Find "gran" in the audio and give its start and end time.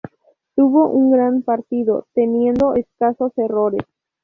1.11-1.43